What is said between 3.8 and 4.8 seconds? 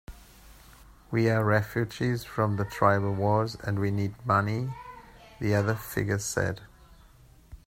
need money,"